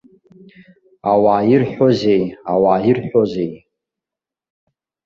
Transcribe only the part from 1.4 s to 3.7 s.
ирҳәозеи, ауаа ирҳәозеи?